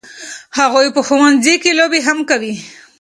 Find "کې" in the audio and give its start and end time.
1.63-1.71